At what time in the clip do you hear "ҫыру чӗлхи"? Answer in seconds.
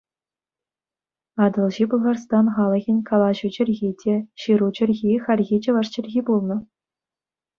4.45-5.21